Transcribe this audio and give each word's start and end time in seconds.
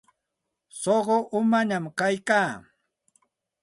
Suqu 0.79 1.17
umañaq 1.37 1.85
kayka. 1.99 2.41